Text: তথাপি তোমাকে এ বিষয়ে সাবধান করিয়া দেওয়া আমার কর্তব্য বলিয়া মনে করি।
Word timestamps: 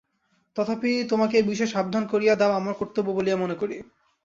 তথাপি 0.55 0.91
তোমাকে 1.09 1.35
এ 1.37 1.43
বিষয়ে 1.43 1.73
সাবধান 1.75 2.03
করিয়া 2.07 2.33
দেওয়া 2.35 2.55
আমার 2.55 2.75
কর্তব্য 2.79 3.07
বলিয়া 3.11 3.37
মনে 3.37 3.55
করি। 3.55 3.75